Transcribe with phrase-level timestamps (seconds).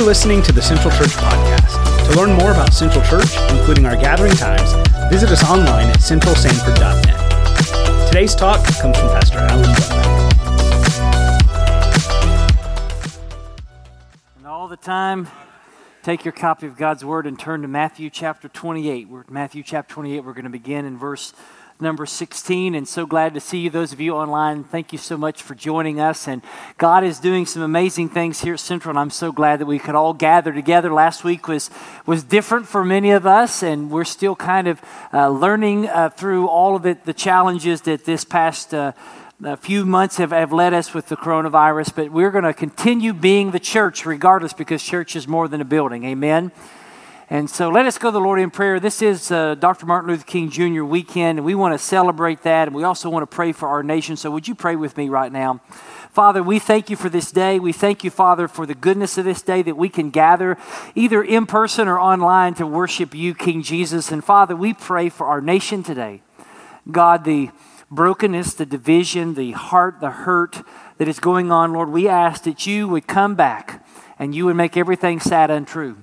[0.00, 2.08] are listening to the Central Church Podcast.
[2.08, 4.72] To learn more about Central Church, including our gathering times,
[5.10, 8.08] visit us online at centralsanford.net.
[8.08, 9.66] Today's talk comes from Pastor Alan
[14.38, 15.28] And all the time,
[16.02, 19.06] take your copy of God's Word and turn to Matthew chapter 28.
[19.08, 20.20] We're Matthew chapter 28.
[20.20, 21.34] We're going to begin in verse
[21.80, 25.16] number 16 and so glad to see you those of you online thank you so
[25.16, 26.42] much for joining us and
[26.78, 29.78] god is doing some amazing things here at central and i'm so glad that we
[29.78, 31.70] could all gather together last week was
[32.06, 34.80] was different for many of us and we're still kind of
[35.12, 38.92] uh, learning uh, through all of it the challenges that this past uh,
[39.42, 43.14] a few months have, have led us with the coronavirus, but we're going to continue
[43.14, 46.04] being the church regardless because church is more than a building.
[46.04, 46.52] Amen.
[47.32, 48.80] And so let us go to the Lord in prayer.
[48.80, 49.86] This is uh, Dr.
[49.86, 50.82] Martin Luther King Jr.
[50.82, 53.84] weekend, and we want to celebrate that, and we also want to pray for our
[53.84, 54.16] nation.
[54.16, 55.60] So would you pray with me right now?
[56.10, 57.60] Father, we thank you for this day.
[57.60, 60.58] We thank you, Father, for the goodness of this day that we can gather
[60.96, 64.10] either in person or online to worship you, King Jesus.
[64.10, 66.22] And Father, we pray for our nation today.
[66.90, 67.50] God, the
[67.92, 70.62] brokenness, the division, the heart, the hurt
[70.98, 73.86] that is going on, Lord, we ask that you would come back
[74.18, 75.96] and you would make everything sad untrue.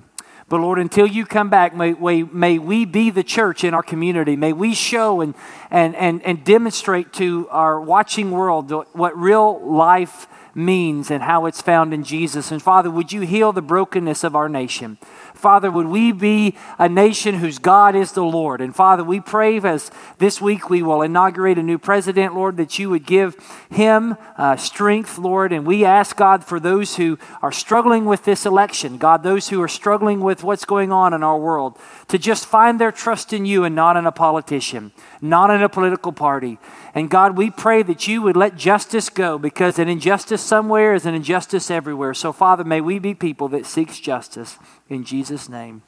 [0.48, 3.82] But Lord, until you come back, may, may, may, we be the church in our
[3.82, 4.34] community.
[4.34, 5.34] May we show and,
[5.70, 11.60] and, and, and demonstrate to our watching world what real life means and how it's
[11.60, 12.50] found in Jesus.
[12.50, 14.98] And Father, would you heal the brokenness of our nation?
[15.38, 18.60] Father, would we be a nation whose God is the Lord?
[18.60, 22.78] And Father, we pray as this week we will inaugurate a new president, Lord, that
[22.78, 23.36] you would give
[23.70, 25.52] him uh, strength, Lord.
[25.52, 29.62] And we ask, God, for those who are struggling with this election, God, those who
[29.62, 31.78] are struggling with what's going on in our world,
[32.08, 35.68] to just find their trust in you and not in a politician, not in a
[35.68, 36.58] political party.
[36.94, 41.06] And God, we pray that you would let justice go because an injustice somewhere is
[41.06, 42.12] an injustice everywhere.
[42.12, 44.58] So, Father, may we be people that seeks justice.
[44.88, 45.82] In Jesus' name,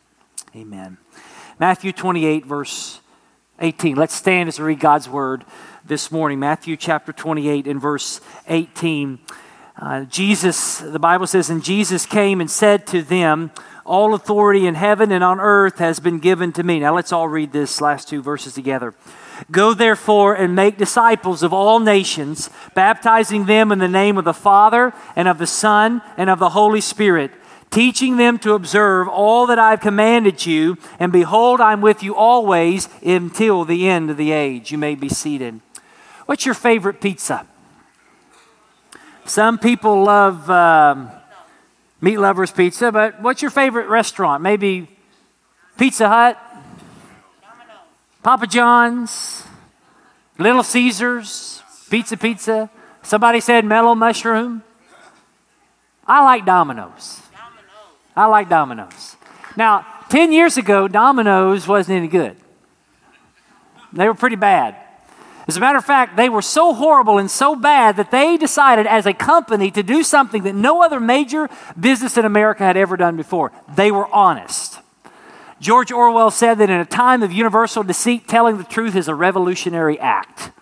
[0.54, 0.98] amen.
[1.58, 3.00] Matthew 28, verse
[3.58, 3.96] 18.
[3.96, 5.46] Let's stand as we read God's word
[5.86, 6.38] this morning.
[6.38, 9.18] Matthew chapter 28 and verse 18.
[9.78, 13.52] Uh, Jesus, the Bible says, and Jesus came and said to them,
[13.86, 16.78] All authority in heaven and on earth has been given to me.
[16.78, 18.94] Now let's all read this last two verses together.
[19.50, 24.34] Go therefore and make disciples of all nations, baptizing them in the name of the
[24.34, 27.30] Father and of the Son and of the Holy Spirit
[27.70, 32.88] teaching them to observe all that I've commanded you, and behold, I'm with you always
[33.04, 34.72] until the end of the age.
[34.72, 35.60] You may be seated.
[36.26, 37.46] What's your favorite pizza?
[39.24, 41.10] Some people love um,
[42.00, 44.42] meat lovers pizza, but what's your favorite restaurant?
[44.42, 44.88] Maybe
[45.78, 46.38] Pizza Hut,
[48.22, 49.44] Papa John's,
[50.38, 52.70] Little Caesars, Pizza Pizza.
[53.02, 54.62] Somebody said mellow mushroom.
[56.06, 57.20] I like Domino's.
[58.16, 59.16] I like Domino's.
[59.56, 62.36] Now, 10 years ago, Domino's wasn't any good.
[63.92, 64.76] They were pretty bad.
[65.48, 68.86] As a matter of fact, they were so horrible and so bad that they decided
[68.86, 72.96] as a company to do something that no other major business in America had ever
[72.96, 73.50] done before.
[73.74, 74.78] They were honest.
[75.60, 79.14] George Orwell said that in a time of universal deceit, telling the truth is a
[79.14, 80.52] revolutionary act.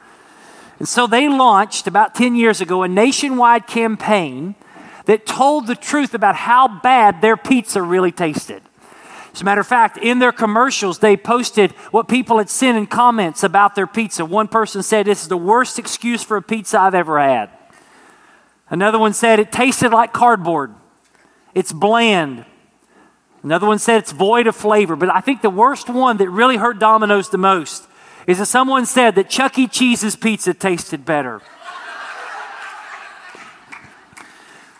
[0.79, 4.55] And so they launched about 10 years ago a nationwide campaign
[5.09, 8.63] that told the truth about how bad their pizza really tasted.
[9.33, 12.87] As a matter of fact, in their commercials, they posted what people had sent in
[12.87, 14.27] comments about their pizza.
[14.27, 17.49] One person said, This is the worst excuse for a pizza I've ever had.
[18.69, 20.75] Another one said, It tasted like cardboard,
[21.55, 22.45] it's bland.
[23.43, 24.95] Another one said, It's void of flavor.
[24.95, 27.89] But I think the worst one that really hurt Domino's the most
[28.27, 29.69] is that someone said that Chuck E.
[29.69, 31.41] Cheese's pizza tasted better.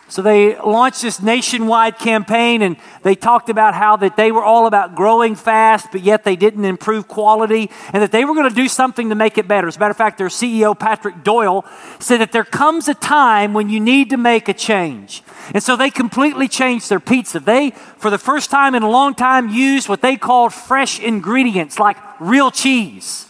[0.09, 4.65] So they launched this nationwide campaign and they talked about how that they were all
[4.65, 8.55] about growing fast, but yet they didn't improve quality and that they were going to
[8.55, 9.67] do something to make it better.
[9.67, 11.63] As a matter of fact, their CEO, Patrick Doyle,
[11.99, 15.21] said that there comes a time when you need to make a change.
[15.53, 17.39] And so they completely changed their pizza.
[17.39, 21.77] They, for the first time in a long time, used what they called fresh ingredients
[21.77, 23.27] like real cheese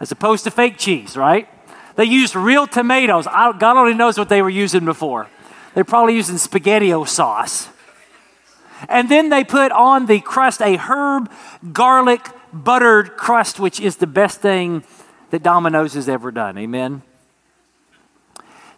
[0.00, 1.46] as opposed to fake cheese, right?
[1.94, 3.26] They used real tomatoes.
[3.26, 5.28] God only knows what they were using before.
[5.74, 7.68] They're probably using spaghetti sauce.
[8.88, 11.30] And then they put on the crust a herb,
[11.72, 14.84] garlic, buttered crust, which is the best thing
[15.30, 16.58] that Domino's has ever done.
[16.58, 17.02] Amen.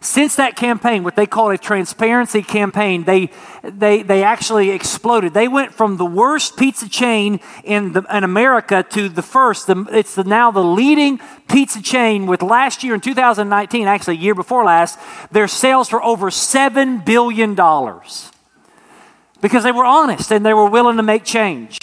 [0.03, 3.29] Since that campaign, what they call a transparency campaign, they,
[3.63, 5.33] they, they actually exploded.
[5.33, 9.65] They went from the worst pizza chain in, the, in America to the first.
[9.67, 14.35] The, it's the, now the leading pizza chain with last year in 2019, actually year
[14.35, 14.99] before last,
[15.31, 17.55] their sales were over $7 billion.
[19.41, 21.79] because they were honest and they were willing to make change.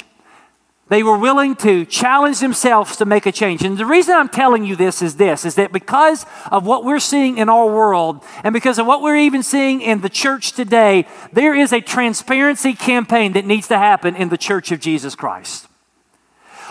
[0.91, 3.63] They were willing to challenge themselves to make a change.
[3.63, 6.99] And the reason I'm telling you this is this is that because of what we're
[6.99, 11.07] seeing in our world and because of what we're even seeing in the church today,
[11.33, 15.69] there is a transparency campaign that needs to happen in the church of Jesus Christ.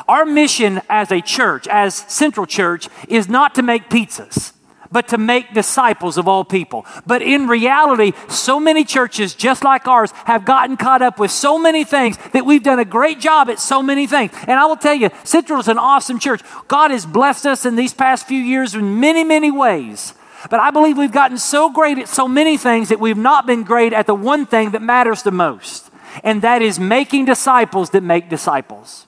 [0.09, 4.51] Our mission as a church, as Central Church, is not to make pizzas
[4.91, 6.85] but to make disciples of all people.
[7.05, 11.59] But in reality, so many churches, just like ours, have gotten caught up with so
[11.59, 14.31] many things that we've done a great job at so many things.
[14.47, 16.41] And I will tell you, Central is an awesome church.
[16.67, 20.13] God has blessed us in these past few years in many, many ways.
[20.49, 23.63] But I believe we've gotten so great at so many things that we've not been
[23.63, 25.91] great at the one thing that matters the most,
[26.23, 29.05] and that is making disciples that make disciples.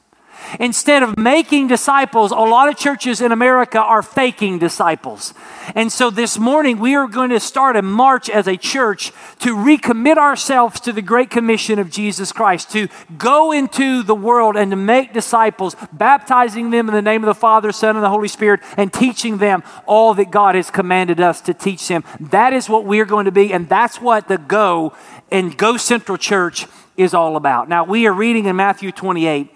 [0.59, 5.33] Instead of making disciples, a lot of churches in America are faking disciples.
[5.75, 9.55] And so this morning, we are going to start a march as a church to
[9.55, 14.71] recommit ourselves to the Great Commission of Jesus Christ, to go into the world and
[14.71, 18.27] to make disciples, baptizing them in the name of the Father, Son, and the Holy
[18.27, 22.03] Spirit, and teaching them all that God has commanded us to teach them.
[22.19, 24.93] That is what we're going to be, and that's what the Go
[25.31, 26.67] and Go Central Church
[26.97, 27.69] is all about.
[27.69, 29.49] Now, we are reading in Matthew 28.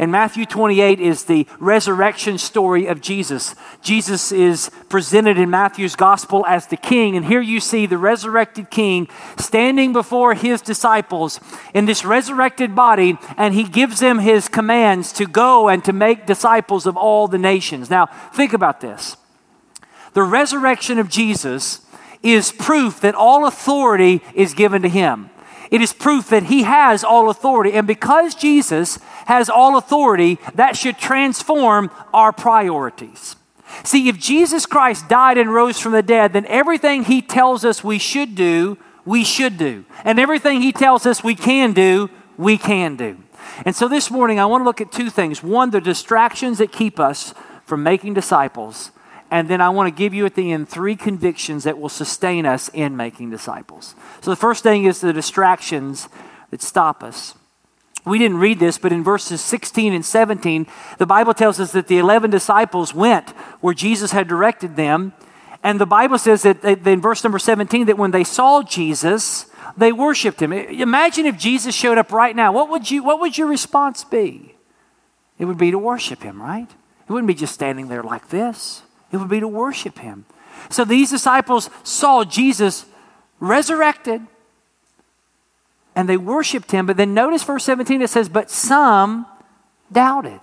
[0.00, 3.54] And Matthew 28 is the resurrection story of Jesus.
[3.82, 7.18] Jesus is presented in Matthew's gospel as the king.
[7.18, 11.38] And here you see the resurrected king standing before his disciples
[11.74, 16.24] in this resurrected body, and he gives them his commands to go and to make
[16.24, 17.90] disciples of all the nations.
[17.90, 19.18] Now, think about this
[20.14, 21.82] the resurrection of Jesus
[22.22, 25.28] is proof that all authority is given to him.
[25.70, 27.72] It is proof that he has all authority.
[27.72, 33.36] And because Jesus has all authority, that should transform our priorities.
[33.84, 37.84] See, if Jesus Christ died and rose from the dead, then everything he tells us
[37.84, 39.84] we should do, we should do.
[40.04, 43.18] And everything he tells us we can do, we can do.
[43.64, 45.42] And so this morning, I want to look at two things.
[45.42, 47.32] One, the distractions that keep us
[47.64, 48.90] from making disciples.
[49.30, 52.46] And then I want to give you at the end three convictions that will sustain
[52.46, 53.94] us in making disciples.
[54.20, 56.08] So the first thing is the distractions
[56.50, 57.34] that stop us.
[58.04, 60.66] We didn't read this, but in verses 16 and 17,
[60.98, 63.30] the Bible tells us that the 11 disciples went
[63.60, 65.12] where Jesus had directed them.
[65.62, 69.46] And the Bible says that in verse number 17 that when they saw Jesus,
[69.76, 70.52] they worshiped him.
[70.52, 72.52] Imagine if Jesus showed up right now.
[72.52, 74.54] What would, you, what would your response be?
[75.38, 76.68] It would be to worship him, right?
[76.68, 78.82] It wouldn't be just standing there like this.
[79.12, 80.26] It would be to worship him.
[80.68, 82.86] So these disciples saw Jesus
[83.38, 84.22] resurrected
[85.96, 86.86] and they worshiped him.
[86.86, 89.26] But then notice verse 17 it says, But some
[89.90, 90.40] doubted.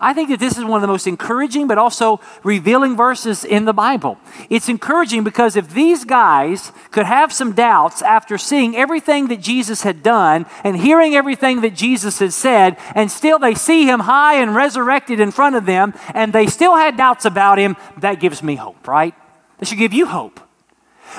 [0.00, 3.64] I think that this is one of the most encouraging but also revealing verses in
[3.64, 4.18] the Bible.
[4.48, 9.82] It's encouraging because if these guys could have some doubts after seeing everything that Jesus
[9.82, 14.34] had done and hearing everything that Jesus had said, and still they see him high
[14.34, 18.42] and resurrected in front of them, and they still had doubts about him, that gives
[18.42, 19.14] me hope, right?
[19.58, 20.40] That should give you hope.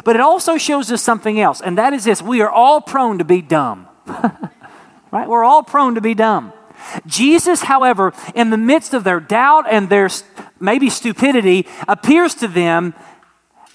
[0.04, 3.18] But it also shows us something else, and that is this we are all prone
[3.18, 3.88] to be dumb.
[5.12, 5.28] right?
[5.28, 6.54] We're all prone to be dumb.
[7.06, 10.10] Jesus, however, in the midst of their doubt and their
[10.60, 12.94] maybe stupidity, appears to them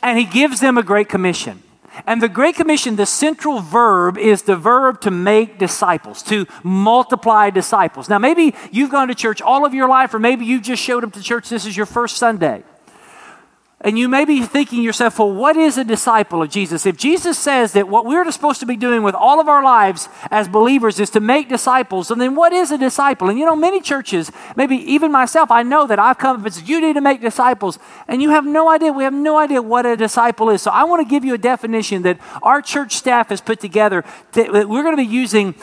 [0.03, 1.63] and he gives them a great commission.
[2.07, 7.49] And the Great Commission, the central verb is the verb to make disciples, to multiply
[7.49, 8.09] disciples.
[8.09, 11.05] Now, maybe you've gone to church all of your life, or maybe you just showed
[11.05, 12.65] up to church, this is your first Sunday.
[13.83, 16.87] And you may be thinking yourself, well, what is a disciple of Jesus?
[16.87, 20.09] If Jesus says that what we're supposed to be doing with all of our lives
[20.31, 23.29] as believers is to make disciples, and then what is a disciple?
[23.29, 26.67] And you know, many churches, maybe even myself, I know that I've come and said,
[26.67, 27.79] you need to make disciples,
[28.09, 30.63] and you have no idea, we have no idea what a disciple is.
[30.63, 34.05] So I want to give you a definition that our church staff has put together
[34.33, 35.55] that we're going to be using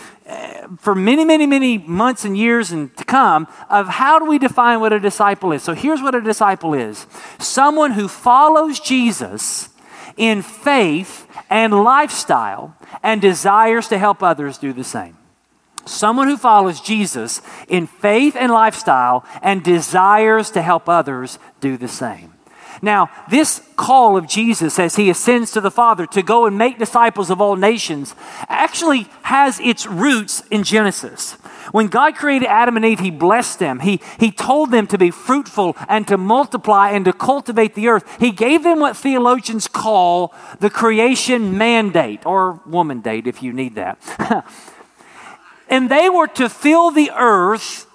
[0.79, 4.79] for many, many, many months and years and to come of how do we define
[4.79, 5.63] what a disciple is.
[5.63, 7.05] So here's what a disciple is
[7.39, 9.69] someone who follows Jesus
[10.15, 15.17] in faith and lifestyle and desires to help others do the same.
[15.85, 21.89] Someone who follows Jesus in faith and lifestyle and desires to help others do the
[21.89, 22.32] same.
[22.83, 26.77] Now, this call of Jesus as he ascends to the Father to go and make
[26.77, 28.13] disciples of all nations
[28.49, 31.35] actually has its roots in Genesis.
[31.71, 33.79] When God created Adam and Eve, he blessed them.
[33.79, 38.19] He, he told them to be fruitful and to multiply and to cultivate the earth.
[38.19, 43.75] He gave them what theologians call the creation mandate or woman date if you need
[43.75, 43.97] that.
[45.69, 47.87] and they were to fill the earth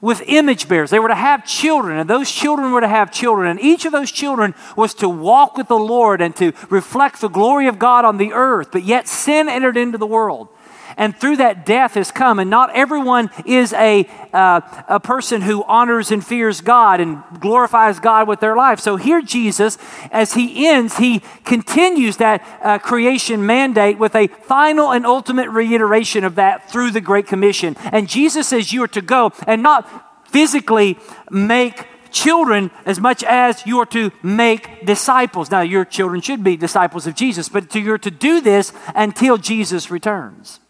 [0.00, 0.90] with image bearers.
[0.90, 3.50] They were to have children, and those children were to have children.
[3.50, 7.28] And each of those children was to walk with the Lord and to reflect the
[7.28, 8.68] glory of God on the earth.
[8.72, 10.48] But yet sin entered into the world.
[10.96, 12.38] And through that, death has come.
[12.38, 18.00] And not everyone is a, uh, a person who honors and fears God and glorifies
[18.00, 18.80] God with their life.
[18.80, 19.78] So here, Jesus,
[20.10, 26.24] as he ends, he continues that uh, creation mandate with a final and ultimate reiteration
[26.24, 27.76] of that through the Great Commission.
[27.92, 30.98] And Jesus says, You are to go and not physically
[31.30, 35.50] make children as much as you are to make disciples.
[35.50, 39.90] Now, your children should be disciples of Jesus, but you're to do this until Jesus
[39.90, 40.60] returns.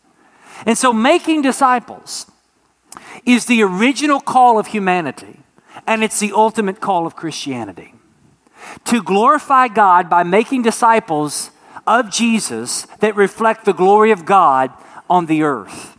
[0.66, 2.30] And so, making disciples
[3.24, 5.40] is the original call of humanity,
[5.86, 7.94] and it's the ultimate call of Christianity.
[8.86, 11.50] To glorify God by making disciples
[11.86, 14.72] of Jesus that reflect the glory of God
[15.08, 15.96] on the earth.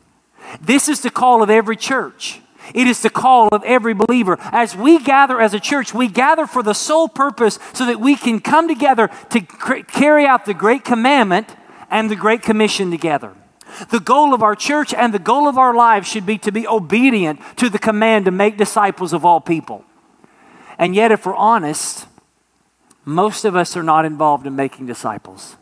[0.61, 2.41] This is the call of every church.
[2.73, 4.37] It is the call of every believer.
[4.39, 8.15] As we gather as a church, we gather for the sole purpose so that we
[8.15, 9.41] can come together to
[9.83, 11.55] carry out the great commandment
[11.89, 13.33] and the great commission together.
[13.89, 16.67] The goal of our church and the goal of our lives should be to be
[16.67, 19.83] obedient to the command to make disciples of all people.
[20.77, 22.07] And yet, if we're honest,
[23.05, 25.57] most of us are not involved in making disciples.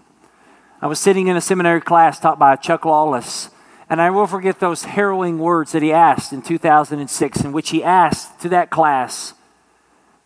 [0.81, 3.49] I was sitting in a seminary class taught by Chuck Lawless,
[3.89, 7.83] and I will forget those harrowing words that he asked in 2006, in which he
[7.83, 9.33] asked to that class,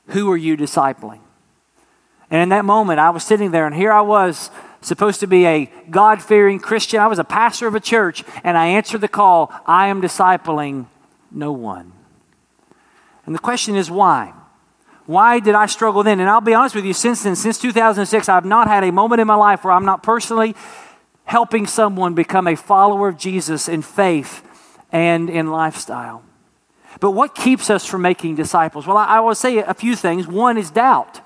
[0.07, 1.21] Who are you discipling?
[2.29, 5.45] And in that moment, I was sitting there, and here I was supposed to be
[5.45, 6.99] a God fearing Christian.
[6.99, 10.87] I was a pastor of a church, and I answered the call I am discipling
[11.31, 11.93] no one.
[13.25, 14.33] And the question is why?
[15.05, 16.19] Why did I struggle then?
[16.19, 19.21] And I'll be honest with you, since then, since 2006, I've not had a moment
[19.21, 20.55] in my life where I'm not personally
[21.25, 24.45] helping someone become a follower of Jesus in faith
[24.91, 26.23] and in lifestyle.
[26.99, 28.85] But what keeps us from making disciples?
[28.85, 30.27] Well, I, I will say a few things.
[30.27, 31.21] One is doubt.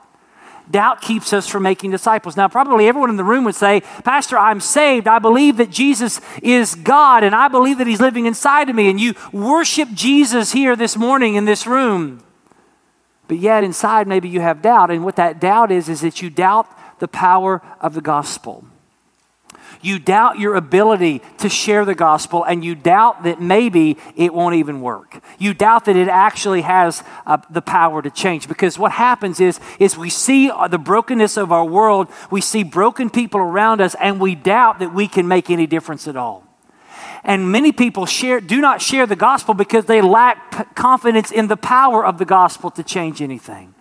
[0.69, 2.35] Doubt keeps us from making disciples.
[2.35, 5.07] Now, probably everyone in the room would say, Pastor, I'm saved.
[5.07, 8.89] I believe that Jesus is God, and I believe that He's living inside of me.
[8.89, 12.23] And you worship Jesus here this morning in this room.
[13.27, 14.91] But yet, inside, maybe you have doubt.
[14.91, 16.67] And what that doubt is, is that you doubt
[16.99, 18.65] the power of the gospel.
[19.81, 24.55] You doubt your ability to share the gospel, and you doubt that maybe it won't
[24.55, 25.21] even work.
[25.37, 28.47] You doubt that it actually has uh, the power to change.
[28.47, 33.09] Because what happens is, is we see the brokenness of our world, we see broken
[33.09, 36.43] people around us, and we doubt that we can make any difference at all.
[37.23, 41.47] And many people share, do not share the gospel because they lack p- confidence in
[41.47, 43.73] the power of the gospel to change anything.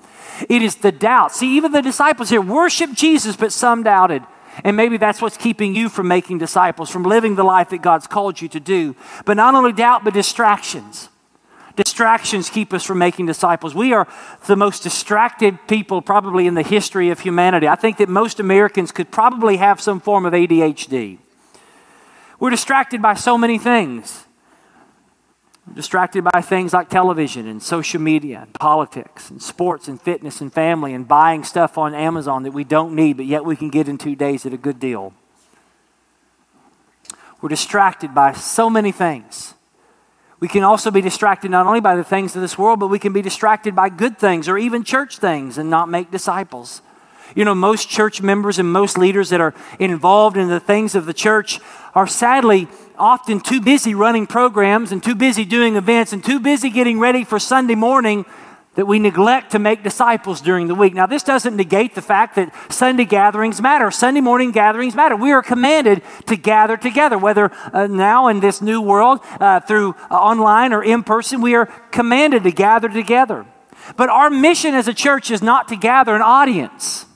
[0.48, 1.32] It is the doubt.
[1.32, 4.22] See, even the disciples here worship Jesus, but some doubted.
[4.62, 8.06] And maybe that's what's keeping you from making disciples, from living the life that God's
[8.06, 8.94] called you to do.
[9.24, 11.08] But not only doubt, but distractions.
[11.76, 13.74] Distractions keep us from making disciples.
[13.74, 14.06] We are
[14.46, 17.66] the most distracted people probably in the history of humanity.
[17.66, 21.18] I think that most Americans could probably have some form of ADHD.
[22.38, 24.23] We're distracted by so many things
[25.72, 30.52] distracted by things like television and social media and politics and sports and fitness and
[30.52, 33.88] family and buying stuff on Amazon that we don't need, but yet we can get
[33.88, 35.14] in two days at a good deal.
[37.40, 39.54] We're distracted by so many things.
[40.40, 42.98] We can also be distracted not only by the things of this world, but we
[42.98, 46.82] can be distracted by good things or even church things and not make disciples.
[47.34, 51.06] You know, most church members and most leaders that are involved in the things of
[51.06, 51.60] the church
[51.94, 56.70] are sadly often too busy running programs and too busy doing events and too busy
[56.70, 58.24] getting ready for Sunday morning
[58.74, 60.94] that we neglect to make disciples during the week.
[60.94, 63.90] Now, this doesn't negate the fact that Sunday gatherings matter.
[63.90, 65.16] Sunday morning gatherings matter.
[65.16, 69.94] We are commanded to gather together, whether uh, now in this new world uh, through
[70.10, 73.46] uh, online or in person, we are commanded to gather together.
[73.96, 77.06] But our mission as a church is not to gather an audience.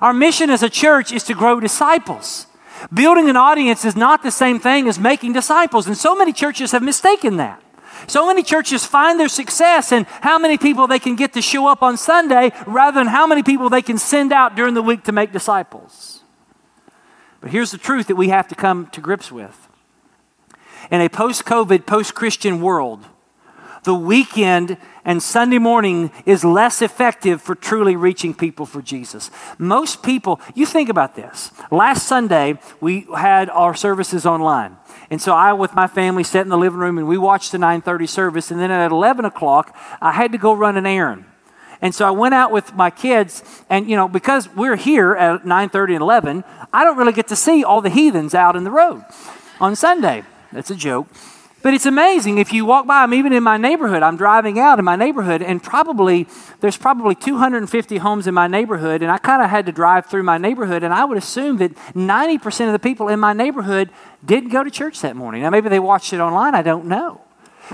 [0.00, 2.46] Our mission as a church is to grow disciples.
[2.92, 6.72] Building an audience is not the same thing as making disciples, and so many churches
[6.72, 7.62] have mistaken that.
[8.06, 11.66] So many churches find their success in how many people they can get to show
[11.66, 15.04] up on Sunday rather than how many people they can send out during the week
[15.04, 16.22] to make disciples.
[17.40, 19.68] But here's the truth that we have to come to grips with.
[20.90, 23.06] In a post COVID, post Christian world,
[23.86, 29.30] the weekend and Sunday morning is less effective for truly reaching people for Jesus.
[29.56, 31.52] Most people, you think about this.
[31.70, 34.76] Last Sunday, we had our services online.
[35.08, 37.58] And so I, with my family, sat in the living room and we watched the
[37.58, 38.50] 930 service.
[38.50, 41.24] And then at 11 o'clock, I had to go run an errand.
[41.80, 45.44] And so I went out with my kids, and you know, because we're here at
[45.44, 48.70] 9:30 and 11, I don't really get to see all the heathens out in the
[48.70, 49.04] road
[49.60, 50.24] on Sunday.
[50.52, 51.06] That's a joke.
[51.66, 54.00] But it's amazing if you walk by them, even in my neighborhood.
[54.04, 56.28] I'm driving out in my neighborhood, and probably
[56.60, 60.22] there's probably 250 homes in my neighborhood, and I kind of had to drive through
[60.22, 63.90] my neighborhood, and I would assume that 90% of the people in my neighborhood
[64.24, 65.42] didn't go to church that morning.
[65.42, 67.20] Now, maybe they watched it online, I don't know.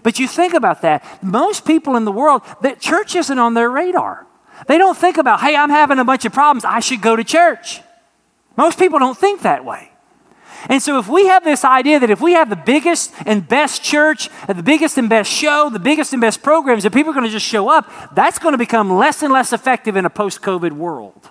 [0.02, 1.22] But you think about that.
[1.22, 4.26] Most people in the world, that church isn't on their radar.
[4.68, 7.24] They don't think about, hey, I'm having a bunch of problems, I should go to
[7.24, 7.82] church.
[8.56, 9.91] Most people don't think that way.
[10.68, 13.82] And so, if we have this idea that if we have the biggest and best
[13.82, 17.26] church, the biggest and best show, the biggest and best programs, that people are going
[17.26, 20.40] to just show up, that's going to become less and less effective in a post
[20.40, 21.30] COVID world.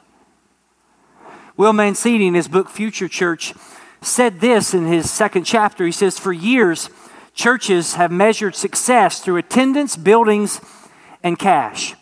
[1.55, 3.53] Will Mancini, in his book Future Church,
[4.01, 5.85] said this in his second chapter.
[5.85, 6.89] He says, For years,
[7.33, 10.59] churches have measured success through attendance, buildings,
[11.23, 11.95] and cash.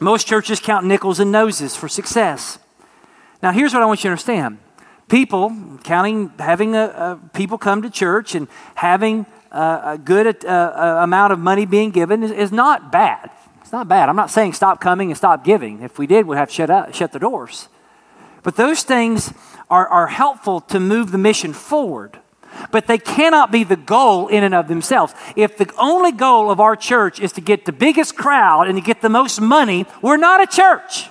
[0.00, 2.58] Most churches count nickels and noses for success.
[3.42, 4.58] Now, here's what I want you to understand
[5.08, 5.52] people
[5.84, 11.32] counting having a, a people come to church and having a, a good a, amount
[11.32, 14.80] of money being given is, is, not bad it's not bad i'm not saying stop
[14.80, 17.68] coming and stop giving if we did we'd have to shut, up, shut the doors
[18.42, 19.32] but those things
[19.70, 22.18] are, are helpful to move the mission forward
[22.70, 25.14] but they cannot be the goal in and of themselves.
[25.34, 28.82] If the only goal of our church is to get the biggest crowd and to
[28.82, 31.08] get the most money, we're not a church.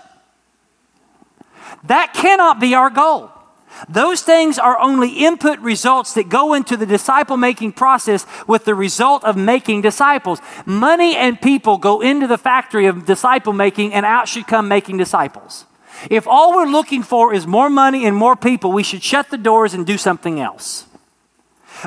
[1.83, 3.31] That cannot be our goal.
[3.89, 8.75] Those things are only input results that go into the disciple making process with the
[8.75, 10.39] result of making disciples.
[10.65, 14.97] Money and people go into the factory of disciple making, and out should come making
[14.97, 15.65] disciples.
[16.09, 19.37] If all we're looking for is more money and more people, we should shut the
[19.37, 20.85] doors and do something else.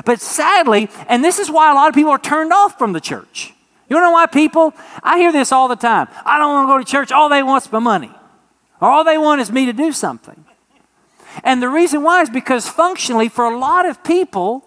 [0.05, 3.01] But sadly, and this is why a lot of people are turned off from the
[3.01, 3.53] church.
[3.89, 4.73] You know why people?
[5.01, 6.07] I hear this all the time.
[6.25, 7.11] I don't want to go to church.
[7.11, 8.11] All they want is my money.
[8.79, 10.45] Or all they want is me to do something.
[11.43, 14.65] And the reason why is because functionally, for a lot of people,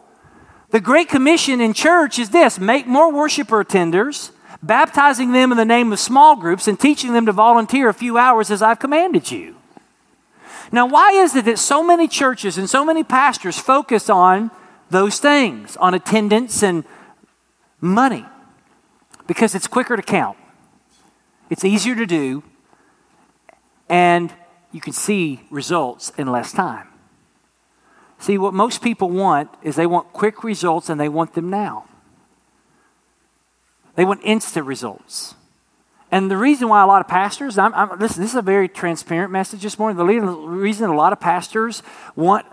[0.71, 4.31] the Great Commission in church is this make more worshiper attenders,
[4.63, 8.17] baptizing them in the name of small groups, and teaching them to volunteer a few
[8.17, 9.57] hours as I've commanded you.
[10.71, 14.51] Now, why is it that so many churches and so many pastors focus on
[14.89, 16.85] those things, on attendance and
[17.81, 18.25] money?
[19.27, 20.39] Because it's quicker to count,
[21.51, 22.43] it's easier to do,
[23.91, 24.33] and
[24.73, 26.89] you can see results in less time.
[28.19, 31.87] See, what most people want is they want quick results and they want them now.
[33.95, 35.35] They want instant results.
[36.11, 38.69] And the reason why a lot of pastors, I'm, I'm, listen, this is a very
[38.69, 39.97] transparent message this morning.
[39.97, 41.83] The reason a lot of pastors
[42.15, 42.47] want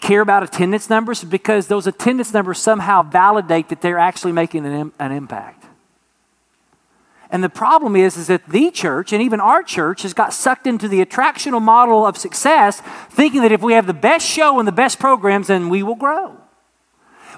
[0.00, 4.64] care about attendance numbers is because those attendance numbers somehow validate that they're actually making
[4.64, 5.66] an, an impact.
[7.30, 10.66] And the problem is, is that the church and even our church has got sucked
[10.66, 14.66] into the attractional model of success, thinking that if we have the best show and
[14.66, 16.36] the best programs, then we will grow.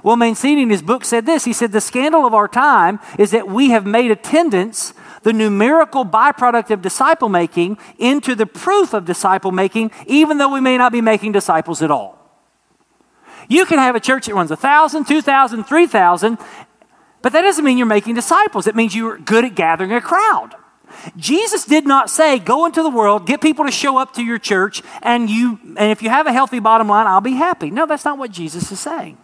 [0.02, 1.44] Well, Mancini in his book said this.
[1.44, 6.04] He said, The scandal of our time is that we have made attendance the numerical
[6.04, 10.90] byproduct of disciple making into the proof of disciple making, even though we may not
[10.90, 12.18] be making disciples at all.
[13.48, 16.38] You can have a church that runs 1,000, 2,000, 3,000,
[17.22, 18.66] but that doesn't mean you're making disciples.
[18.66, 20.54] It means you're good at gathering a crowd.
[21.16, 24.38] Jesus did not say, go into the world, get people to show up to your
[24.38, 27.70] church, and you and if you have a healthy bottom line, I'll be happy.
[27.70, 29.16] No, that's not what Jesus is saying.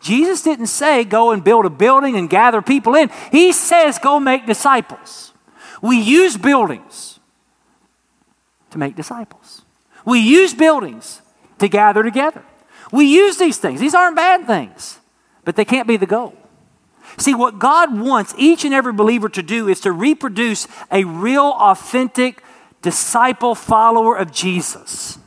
[0.00, 3.10] Jesus didn't say go and build a building and gather people in.
[3.32, 5.32] He says go make disciples.
[5.82, 7.20] We use buildings
[8.70, 9.62] to make disciples.
[10.04, 11.22] We use buildings
[11.58, 12.44] to gather together.
[12.92, 13.80] We use these things.
[13.80, 15.00] These aren't bad things,
[15.44, 16.34] but they can't be the goal.
[17.18, 21.54] See, what God wants each and every believer to do is to reproduce a real,
[21.58, 22.42] authentic
[22.82, 25.18] disciple follower of Jesus.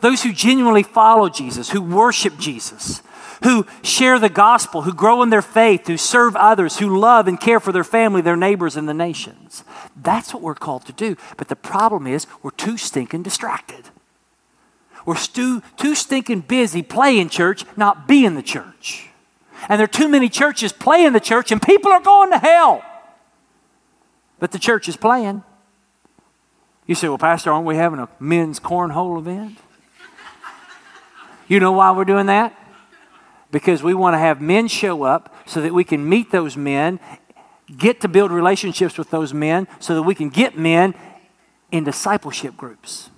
[0.00, 3.02] Those who genuinely follow Jesus, who worship Jesus,
[3.44, 7.40] who share the gospel, who grow in their faith, who serve others, who love and
[7.40, 9.64] care for their family, their neighbors, and the nations.
[9.96, 11.16] That's what we're called to do.
[11.36, 13.90] But the problem is, we're too stinking distracted.
[15.04, 19.08] We're too, too stinking busy playing church, not being the church.
[19.68, 22.82] And there are too many churches playing the church, and people are going to hell.
[24.38, 25.42] But the church is playing.
[26.86, 29.58] You say, Well, Pastor, aren't we having a men's cornhole event?
[31.48, 32.58] You know why we're doing that?
[33.50, 36.98] Because we want to have men show up so that we can meet those men,
[37.76, 40.94] get to build relationships with those men, so that we can get men
[41.70, 43.10] in discipleship groups.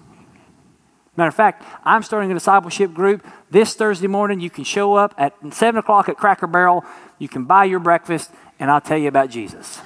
[1.17, 4.41] Matter of fact, I'm starting a discipleship group this Thursday morning.
[4.41, 6.85] You can show up at 7 o'clock at Cracker Barrel.
[7.19, 9.81] You can buy your breakfast, and I'll tell you about Jesus.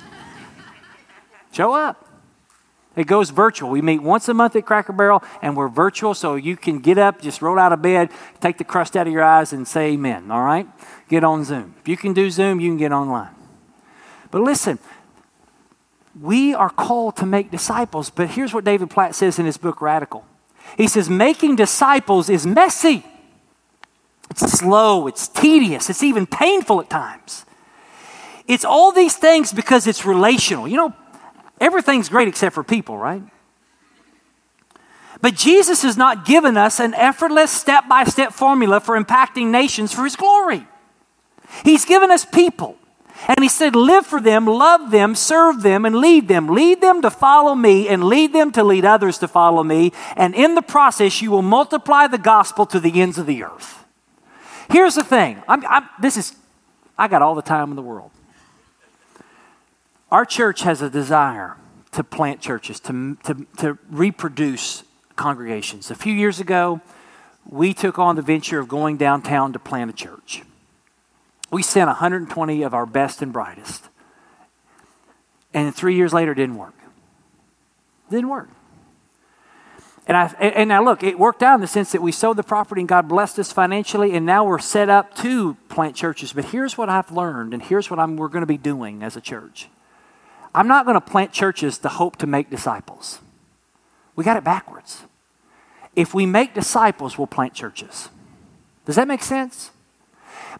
[1.53, 2.09] show up.
[2.97, 3.71] It goes virtual.
[3.71, 6.99] We meet once a month at Cracker Barrel, and we're virtual, so you can get
[6.99, 8.11] up, just roll out of bed,
[8.41, 10.67] take the crust out of your eyes, and say amen, all right?
[11.09, 11.75] Get on Zoom.
[11.81, 13.35] If you can do Zoom, you can get online.
[14.31, 14.79] But listen,
[16.21, 19.81] we are called to make disciples, but here's what David Platt says in his book,
[19.81, 20.25] Radical.
[20.77, 23.05] He says, Making disciples is messy,
[24.31, 27.45] it's slow, it's tedious, it's even painful at times.
[28.47, 30.67] It's all these things because it's relational.
[30.67, 30.95] You know,
[31.61, 33.23] everything's great except for people, right?
[35.21, 39.93] But Jesus has not given us an effortless step by step formula for impacting nations
[39.93, 40.67] for his glory.
[41.65, 42.77] He's given us people.
[43.27, 46.47] And he said, Live for them, love them, serve them, and lead them.
[46.47, 49.93] Lead them to follow me, and lead them to lead others to follow me.
[50.17, 53.85] And in the process, you will multiply the gospel to the ends of the earth.
[54.71, 56.37] Here's the thing I'm, I'm, this is,
[56.97, 58.11] I got all the time in the world.
[60.11, 61.57] Our church has a desire
[61.93, 64.85] to plant churches, to, to, to reproduce
[65.17, 65.91] congregations.
[65.91, 66.81] A few years ago,
[67.47, 70.43] we took on the venture of going downtown to plant a church.
[71.51, 73.89] We sent 120 of our best and brightest.
[75.55, 76.75] And three years later, it didn't work.
[78.09, 78.51] It didn't work.
[80.07, 82.43] And, I, and now look, it worked out in the sense that we sold the
[82.43, 86.33] property and God blessed us financially, and now we're set up to plant churches.
[86.33, 89.17] But here's what I've learned, and here's what I'm, we're going to be doing as
[89.17, 89.69] a church.
[90.55, 93.21] I'm not going to plant churches to hope to make disciples.
[94.17, 95.03] We got it backwards.
[95.95, 98.09] If we make disciples, we'll plant churches.
[98.87, 99.71] Does that make sense?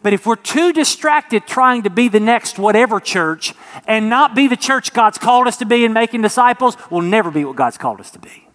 [0.01, 3.53] But if we're too distracted trying to be the next whatever church
[3.85, 7.31] and not be the church God's called us to be in making disciples, we'll never
[7.31, 8.47] be what God's called us to be.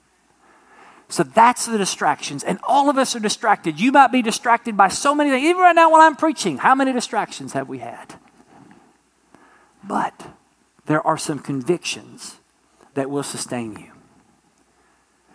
[1.08, 2.42] So that's the distractions.
[2.42, 3.78] And all of us are distracted.
[3.78, 5.44] You might be distracted by so many things.
[5.44, 8.14] Even right now, while I'm preaching, how many distractions have we had?
[9.82, 10.28] But
[10.86, 12.38] there are some convictions
[12.94, 13.93] that will sustain you.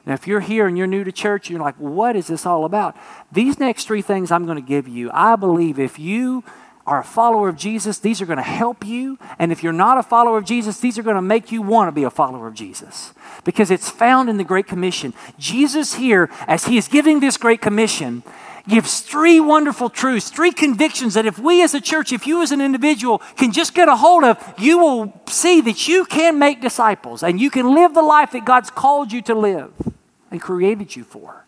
[0.10, 2.66] Now, if you're here and you're new to church, you're like, what is this all
[2.66, 2.98] about?
[3.32, 6.44] These next three things I'm going to give you, I believe if you
[6.88, 9.20] are a follower of Jesus, these are going to help you.
[9.38, 11.90] And if you're not a follower of Jesus, these are going to make you want
[11.90, 13.14] to be a follower of Jesus.
[13.44, 15.14] Because it's found in the Great Commission.
[15.38, 18.24] Jesus, here, as he is giving this Great Commission,
[18.68, 22.52] gives three wonderful truths, three convictions that if we as a church, if you as
[22.52, 26.62] an individual can just get a hold of, you will see that you can make
[26.62, 29.72] disciples and you can live the life that God's called you to live
[30.32, 31.46] and created you for.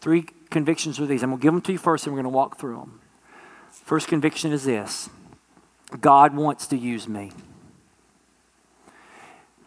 [0.00, 1.22] Three convictions are these.
[1.22, 3.00] I'm going to give them to you first and we're going to walk through them.
[3.70, 5.10] First conviction is this
[6.00, 7.32] God wants to use me.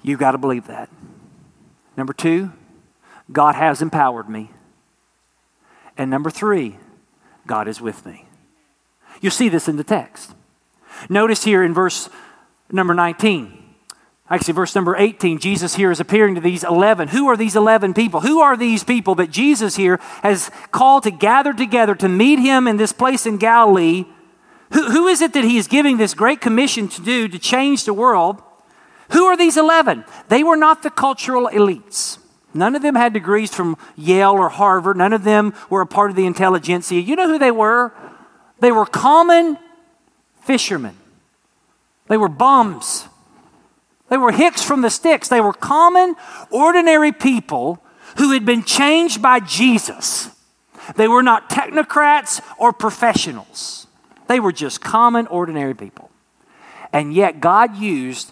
[0.03, 0.89] You've got to believe that.
[1.97, 2.51] Number two,
[3.31, 4.51] God has empowered me.
[5.97, 6.77] And number three,
[7.47, 8.25] God is with me.
[9.21, 10.33] You see this in the text.
[11.09, 12.09] Notice here in verse
[12.71, 13.64] number 19.
[14.27, 17.09] Actually, verse number 18, Jesus here is appearing to these 11.
[17.09, 18.21] Who are these 11 people?
[18.21, 22.67] Who are these people that Jesus here has called to gather together to meet him
[22.67, 24.05] in this place in Galilee?
[24.73, 27.85] Who, who is it that he is giving this great commission to do to change
[27.85, 28.41] the world?
[29.11, 30.05] Who are these 11?
[30.29, 32.17] They were not the cultural elites.
[32.51, 34.97] None of them had degrees from Yale or Harvard.
[34.97, 36.99] None of them were a part of the intelligentsia.
[36.99, 37.93] You know who they were?
[38.59, 39.59] They were common
[40.41, 40.97] fishermen.
[42.07, 43.07] They were bums.
[44.09, 45.27] They were hicks from the sticks.
[45.27, 46.15] They were common,
[46.49, 47.81] ordinary people
[48.17, 50.29] who had been changed by Jesus.
[50.95, 53.87] They were not technocrats or professionals.
[54.27, 56.11] They were just common, ordinary people.
[56.93, 58.31] And yet, God used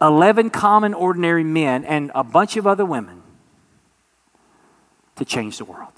[0.00, 3.22] 11 common, ordinary men and a bunch of other women
[5.16, 5.92] to change the world.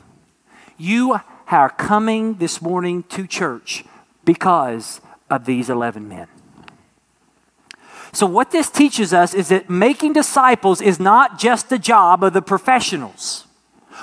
[0.79, 3.85] You are coming this morning to church
[4.25, 6.29] because of these 11 men.
[8.17, 12.33] So, what this teaches us is that making disciples is not just the job of
[12.33, 13.45] the professionals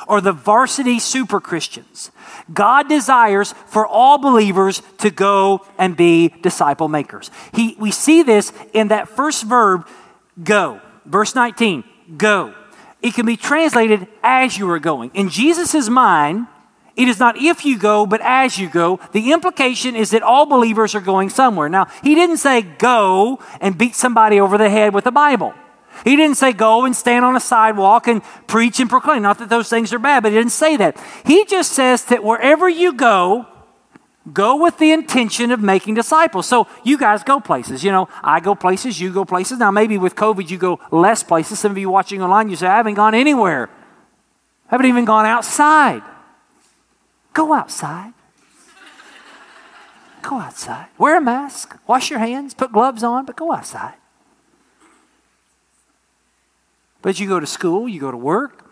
[0.07, 2.11] or the varsity super Christians.
[2.53, 7.31] God desires for all believers to go and be disciple makers.
[7.55, 9.87] He, we see this in that first verb,
[10.43, 10.79] go.
[11.05, 11.83] Verse 19,
[12.15, 12.53] go.
[13.01, 15.09] It can be translated as you are going.
[15.15, 16.45] In Jesus' mind,
[16.95, 18.99] it is not if you go, but as you go.
[19.13, 21.69] The implication is that all believers are going somewhere.
[21.69, 25.53] Now, he didn't say go and beat somebody over the head with the Bible.
[26.03, 29.21] He didn't say go and stand on a sidewalk and preach and proclaim.
[29.21, 30.97] Not that those things are bad, but he didn't say that.
[31.25, 33.47] He just says that wherever you go,
[34.31, 36.47] go with the intention of making disciples.
[36.47, 37.83] So you guys go places.
[37.83, 39.57] You know, I go places, you go places.
[39.59, 41.59] Now, maybe with COVID, you go less places.
[41.59, 43.69] Some of you watching online, you say, I haven't gone anywhere.
[44.67, 46.03] I haven't even gone outside.
[47.33, 48.13] Go outside.
[50.21, 50.87] Go outside.
[50.97, 51.77] Wear a mask.
[51.87, 52.53] Wash your hands.
[52.53, 53.95] Put gloves on, but go outside.
[57.01, 58.65] But you go to school, you go to work,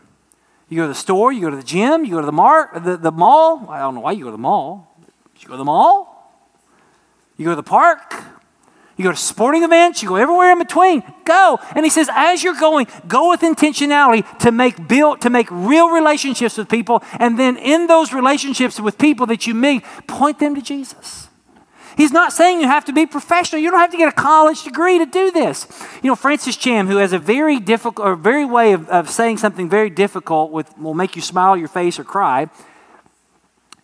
[0.69, 2.71] you go to the store, you go to the gym, you go to the, mar-
[2.81, 3.67] the, the mall.
[3.69, 4.87] I don't know why you go to the mall.
[5.37, 6.31] You go to the mall,
[7.35, 8.13] you go to the park,
[9.01, 11.03] you go to sporting events, you go everywhere in between.
[11.25, 11.59] Go.
[11.75, 15.89] And he says, as you're going, go with intentionality to make build, to make real
[15.89, 17.03] relationships with people.
[17.19, 21.27] And then in those relationships with people that you meet, point them to Jesus.
[21.97, 23.61] He's not saying you have to be professional.
[23.61, 25.67] You don't have to get a college degree to do this.
[26.01, 29.37] You know, Francis Chan, who has a very difficult or very way of, of saying
[29.37, 32.49] something very difficult with will make you smile your face or cry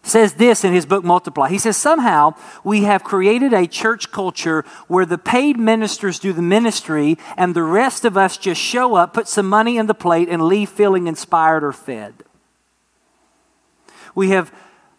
[0.08, 1.50] says this in his book Multiply.
[1.50, 6.42] He says, Somehow we have created a church culture where the paid ministers do the
[6.42, 10.30] ministry and the rest of us just show up, put some money in the plate,
[10.30, 12.14] and leave feeling inspired or fed.
[14.16, 14.52] We have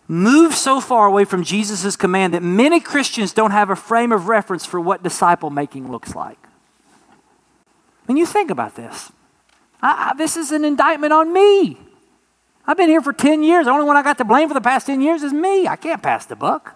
[0.06, 4.28] moved so far away from Jesus' command that many Christians don't have a frame of
[4.28, 6.38] reference for what disciple making looks like.
[8.06, 9.12] When you think about this,
[9.82, 11.78] I, I, this is an indictment on me.
[12.68, 13.64] I've been here for 10 years.
[13.64, 15.66] The only one I got to blame for the past 10 years is me.
[15.66, 16.74] I can't pass the buck.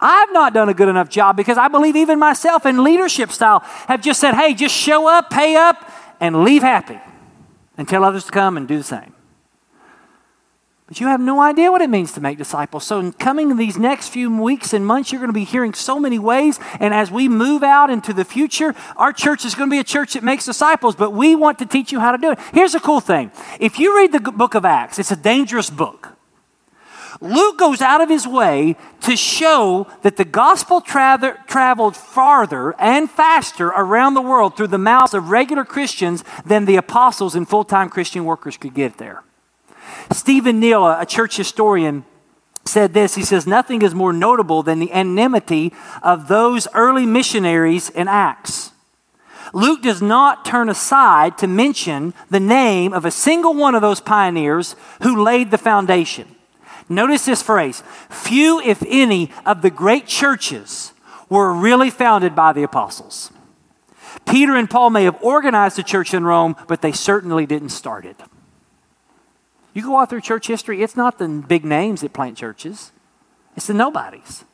[0.00, 3.60] I've not done a good enough job because I believe even myself in leadership style
[3.88, 7.00] have just said, hey, just show up, pay up, and leave happy
[7.76, 9.12] and tell others to come and do the same.
[10.90, 12.82] But you have no idea what it means to make disciples.
[12.82, 16.00] So, in coming these next few weeks and months, you're going to be hearing so
[16.00, 16.58] many ways.
[16.80, 19.84] And as we move out into the future, our church is going to be a
[19.84, 22.40] church that makes disciples, but we want to teach you how to do it.
[22.52, 26.16] Here's a cool thing if you read the book of Acts, it's a dangerous book.
[27.20, 33.08] Luke goes out of his way to show that the gospel tra- traveled farther and
[33.08, 37.62] faster around the world through the mouths of regular Christians than the apostles and full
[37.62, 39.22] time Christian workers could get there.
[40.12, 42.04] Stephen Neill, a church historian,
[42.64, 47.90] said this He says, Nothing is more notable than the anonymity of those early missionaries
[47.90, 48.72] in Acts.
[49.52, 54.00] Luke does not turn aside to mention the name of a single one of those
[54.00, 56.36] pioneers who laid the foundation.
[56.88, 60.92] Notice this phrase few, if any, of the great churches
[61.28, 63.32] were really founded by the apostles.
[64.26, 68.04] Peter and Paul may have organized the church in Rome, but they certainly didn't start
[68.04, 68.16] it.
[69.72, 72.92] You go out through church history, it's not the big names that plant churches,
[73.56, 74.44] it's the nobodies.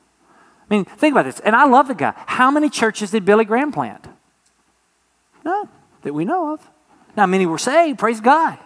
[0.69, 1.41] I mean, think about this.
[1.41, 2.13] And I love the guy.
[2.27, 4.07] How many churches did Billy Graham plant?
[5.45, 5.69] None
[6.03, 6.69] that we know of.
[7.17, 8.59] Now, many were saved, praise God.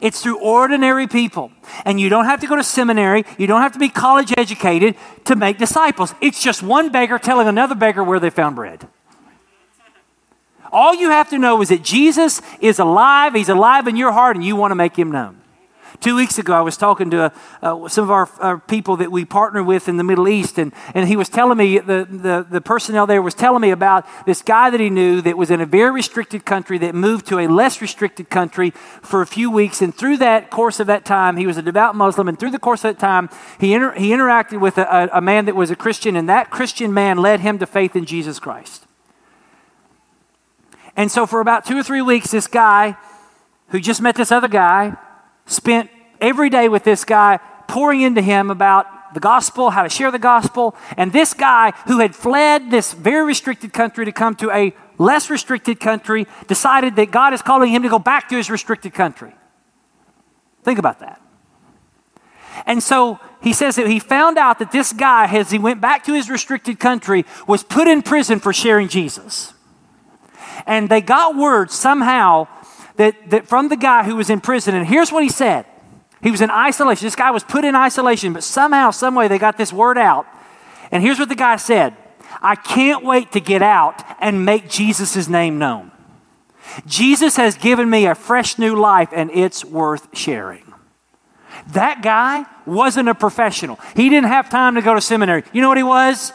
[0.00, 1.50] It's through ordinary people.
[1.84, 4.96] And you don't have to go to seminary, you don't have to be college educated
[5.24, 6.14] to make disciples.
[6.20, 8.86] It's just one beggar telling another beggar where they found bread.
[10.72, 14.36] All you have to know is that Jesus is alive, He's alive in your heart,
[14.36, 15.40] and you want to make Him known.
[16.00, 17.32] Two weeks ago, I was talking to
[17.62, 20.72] uh, some of our, our, people that we partner with in the Middle East, and,
[20.94, 24.42] and he was telling me, the, the, the personnel there was telling me about this
[24.42, 27.46] guy that he knew that was in a very restricted country that moved to a
[27.46, 29.80] less restricted country for a few weeks.
[29.80, 32.58] And through that course of that time, he was a devout Muslim, and through the
[32.58, 33.30] course of that time,
[33.60, 36.92] he, inter- he interacted with a, a man that was a Christian, and that Christian
[36.92, 38.86] man led him to faith in Jesus Christ.
[40.96, 42.96] And so, for about two or three weeks, this guy
[43.68, 44.96] who just met this other guy
[45.46, 50.10] spent every day with this guy, pouring into him about the gospel, how to share
[50.10, 50.76] the gospel.
[50.96, 55.30] And this guy who had fled this very restricted country to come to a less
[55.30, 59.32] restricted country decided that God is calling him to go back to his restricted country.
[60.64, 61.20] Think about that.
[62.64, 66.04] And so he says that he found out that this guy, as he went back
[66.04, 69.52] to his restricted country, was put in prison for sharing Jesus.
[70.66, 72.48] And they got word somehow
[72.96, 75.66] that, that from the guy who was in prison, and here's what he said.
[76.22, 77.06] He was in isolation.
[77.06, 80.26] This guy was put in isolation, but somehow, someway, they got this word out.
[80.90, 81.94] And here's what the guy said
[82.42, 85.92] I can't wait to get out and make Jesus' name known.
[86.84, 90.64] Jesus has given me a fresh new life, and it's worth sharing.
[91.68, 93.78] That guy wasn't a professional.
[93.94, 95.44] He didn't have time to go to seminary.
[95.52, 96.32] You know what he was?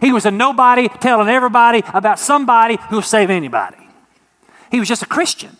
[0.00, 3.76] He was a nobody telling everybody about somebody who'll save anybody.
[4.70, 5.56] He was just a Christian.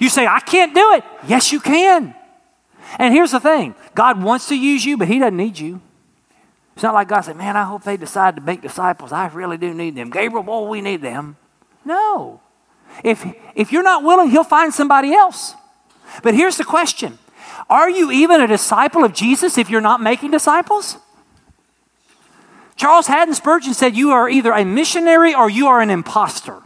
[0.00, 1.04] You say, I can't do it.
[1.28, 2.14] Yes, you can.
[2.98, 5.80] And here's the thing God wants to use you, but He doesn't need you.
[6.74, 9.12] It's not like God said, Man, I hope they decide to make disciples.
[9.12, 10.10] I really do need them.
[10.10, 11.36] Gabriel, boy, we need them.
[11.84, 12.40] No.
[13.04, 15.54] If, if you're not willing, He'll find somebody else.
[16.22, 17.18] But here's the question
[17.68, 20.96] Are you even a disciple of Jesus if you're not making disciples?
[22.74, 26.62] Charles Haddon Spurgeon said, You are either a missionary or you are an impostor.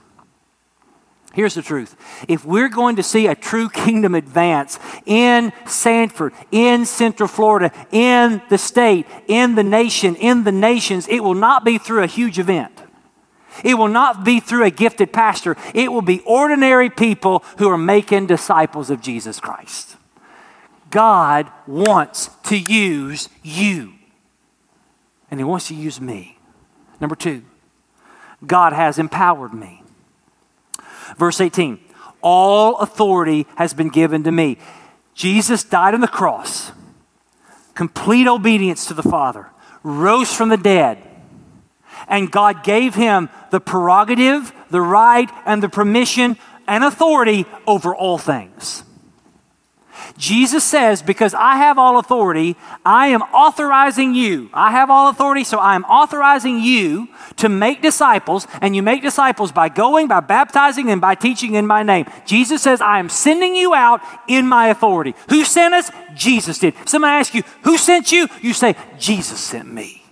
[1.34, 1.96] Here's the truth.
[2.28, 8.40] If we're going to see a true kingdom advance in Sanford, in Central Florida, in
[8.50, 12.38] the state, in the nation, in the nations, it will not be through a huge
[12.38, 12.70] event.
[13.64, 15.56] It will not be through a gifted pastor.
[15.74, 19.96] It will be ordinary people who are making disciples of Jesus Christ.
[20.90, 23.94] God wants to use you,
[25.32, 26.38] and He wants to use me.
[27.00, 27.42] Number two,
[28.46, 29.83] God has empowered me.
[31.18, 31.78] Verse 18
[32.20, 34.58] All authority has been given to me.
[35.14, 36.72] Jesus died on the cross,
[37.74, 39.48] complete obedience to the Father,
[39.82, 40.98] rose from the dead,
[42.08, 48.18] and God gave him the prerogative, the right, and the permission and authority over all
[48.18, 48.82] things.
[50.16, 54.50] Jesus says, Because I have all authority, I am authorizing you.
[54.52, 59.02] I have all authority, so I am authorizing you to make disciples, and you make
[59.02, 62.06] disciples by going, by baptizing, and by teaching in my name.
[62.26, 65.14] Jesus says, I am sending you out in my authority.
[65.28, 65.90] Who sent us?
[66.14, 66.74] Jesus did.
[66.86, 68.28] Somebody asks you, Who sent you?
[68.40, 70.02] You say, Jesus sent me.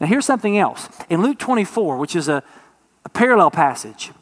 [0.00, 0.88] Now, here's something else.
[1.10, 2.42] In Luke 24, which is a,
[3.04, 4.12] a parallel passage,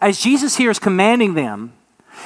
[0.00, 1.72] as Jesus here is commanding them,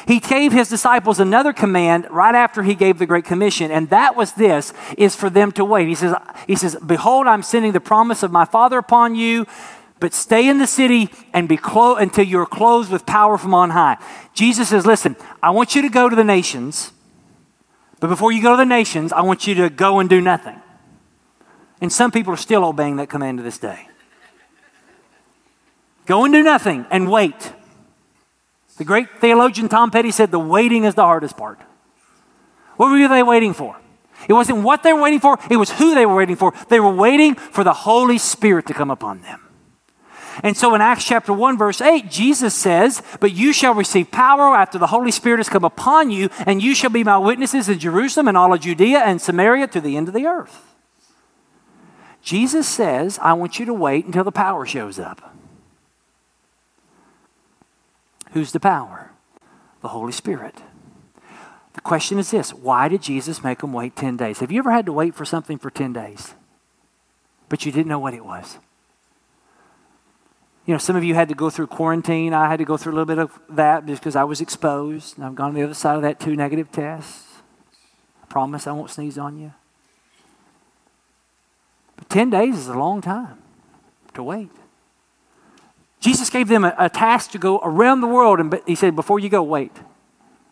[0.06, 4.16] he gave his disciples another command right after he gave the Great Commission, and that
[4.16, 5.88] was this is for them to wait.
[5.88, 6.14] He says,
[6.46, 9.46] he says, Behold, I'm sending the promise of my Father upon you,
[9.98, 13.70] but stay in the city and be clo- until you're clothed with power from on
[13.70, 13.98] high.
[14.32, 16.92] Jesus says, Listen, I want you to go to the nations,
[18.00, 20.60] but before you go to the nations, I want you to go and do nothing.
[21.80, 23.88] And some people are still obeying that command to this day.
[26.06, 27.52] Go and do nothing and wait.
[28.80, 31.60] The great theologian Tom Petty said the waiting is the hardest part.
[32.78, 33.76] What were they waiting for?
[34.26, 36.54] It wasn't what they were waiting for, it was who they were waiting for.
[36.70, 39.38] They were waiting for the Holy Spirit to come upon them.
[40.42, 44.56] And so in Acts chapter 1, verse 8, Jesus says, But you shall receive power
[44.56, 47.78] after the Holy Spirit has come upon you, and you shall be my witnesses in
[47.78, 50.74] Jerusalem and all of Judea and Samaria to the end of the earth.
[52.22, 55.36] Jesus says, I want you to wait until the power shows up.
[58.32, 59.10] Who's the power?
[59.82, 60.56] The Holy Spirit.
[61.74, 64.40] The question is this why did Jesus make them wait 10 days?
[64.40, 66.34] Have you ever had to wait for something for 10 days,
[67.48, 68.58] but you didn't know what it was?
[70.66, 72.32] You know, some of you had to go through quarantine.
[72.34, 75.16] I had to go through a little bit of that because I was exposed.
[75.16, 77.26] And I've gone to the other side of that, two negative tests.
[78.22, 79.52] I promise I won't sneeze on you.
[81.96, 83.38] But 10 days is a long time
[84.14, 84.50] to wait.
[86.00, 89.18] Jesus gave them a, a, task to go around the world, and he said, Before
[89.18, 89.72] you go, wait.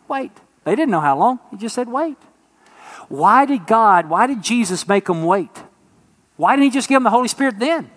[0.06, 0.30] Wait.
[0.64, 1.40] They didn't know how long.
[1.50, 2.18] He just said, Wait.
[3.08, 5.50] Why did God, why did Jesus make them wait?
[6.37, 7.90] Why didn't he just give them the Holy Spirit then?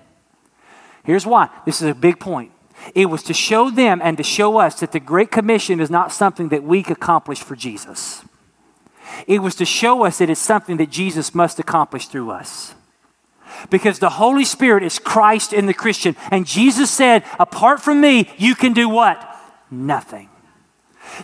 [1.04, 1.50] Here's why.
[1.66, 2.52] This is a big point.
[2.96, 6.14] It was to show them and to show us that the Great Commission is not
[6.14, 8.24] something that we accomplish for Jesus.
[9.28, 12.74] It was to show us that it's something that Jesus must accomplish through us
[13.70, 16.16] because the Holy Spirit is Christ in the Christian.
[16.32, 19.28] And Jesus said, apart from me, you can do what?
[19.70, 20.30] Nothing.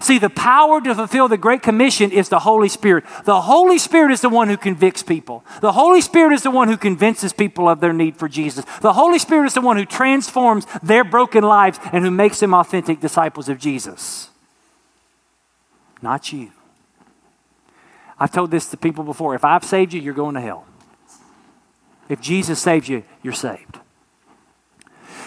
[0.02, 3.06] See, the power to fulfill the Great Commission is the Holy Spirit.
[3.24, 5.46] The Holy Spirit is the one who convicts people.
[5.62, 8.66] The Holy Spirit is the one who convinces people of their need for Jesus.
[8.82, 12.54] The Holy Spirit is the one who transforms their broken lives and who makes them
[12.54, 14.30] authentic disciples of Jesus.
[16.02, 16.52] Not you.
[18.20, 19.36] I've told this to people before.
[19.36, 20.66] If I've saved you, you're going to hell.
[22.10, 23.80] If Jesus saves you, you're saved.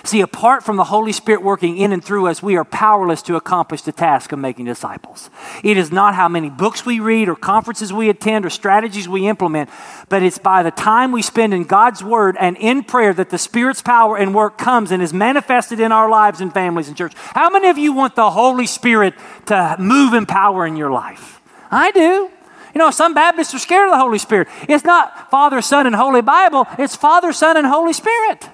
[0.02, 3.36] See, apart from the Holy Spirit working in and through us, we are powerless to
[3.36, 5.28] accomplish the task of making disciples.
[5.62, 9.28] It is not how many books we read or conferences we attend or strategies we
[9.28, 9.68] implement,
[10.08, 13.38] but it's by the time we spend in God's Word and in prayer that the
[13.38, 17.12] Spirit's power and work comes and is manifested in our lives and families and church.
[17.16, 19.14] How many of you want the Holy Spirit
[19.46, 21.42] to move in power in your life?
[21.70, 22.30] I do.
[22.74, 24.48] You know, some Baptists are scared of the Holy Spirit.
[24.68, 28.48] It's not Father, Son, and Holy Bible, it's Father, Son, and Holy Spirit.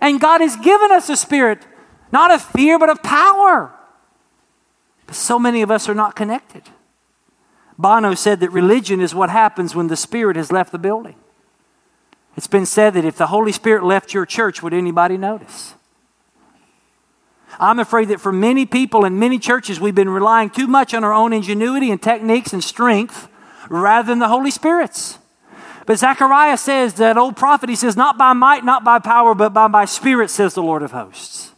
[0.00, 1.66] And God has given us a spirit,
[2.12, 3.72] not of fear, but of power.
[5.06, 6.62] But so many of us are not connected.
[7.76, 11.16] Bono said that religion is what happens when the Spirit has left the building.
[12.36, 15.74] It's been said that if the Holy Spirit left your church, would anybody notice?
[17.58, 21.02] I'm afraid that for many people in many churches, we've been relying too much on
[21.02, 23.28] our own ingenuity and techniques and strength
[23.70, 25.18] rather than the Holy Spirit's.
[25.86, 29.54] But Zechariah says, that old prophet, he says, Not by might, not by power, but
[29.54, 31.52] by my spirit, says the Lord of hosts.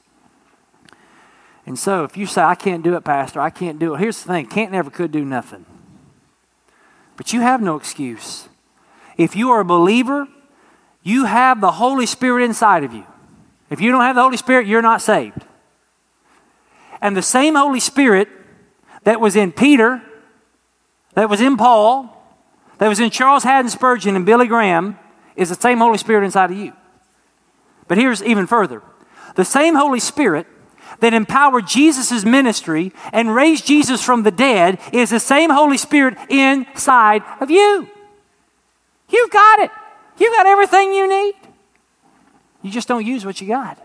[1.66, 4.22] And so if you say, I can't do it, Pastor, I can't do it, here's
[4.22, 5.66] the thing can't never could do nothing.
[7.16, 8.48] But you have no excuse.
[9.16, 10.28] If you are a believer,
[11.02, 13.04] you have the Holy Spirit inside of you.
[13.70, 15.44] If you don't have the Holy Spirit, you're not saved.
[17.00, 18.28] And the same Holy Spirit
[19.04, 20.02] that was in Peter
[21.14, 22.22] that was in Paul,
[22.78, 24.98] that was in Charles Haddon Spurgeon and Billy Graham,
[25.36, 26.72] is the same Holy Spirit inside of you.
[27.88, 28.82] But here's even further
[29.34, 30.46] the same Holy Spirit
[31.00, 36.16] that empowered Jesus' ministry and raised Jesus from the dead is the same Holy Spirit
[36.28, 37.88] inside of you.
[39.08, 39.70] You've got it.
[40.18, 41.34] You've got everything you need.
[42.62, 43.78] You just don't use what you got.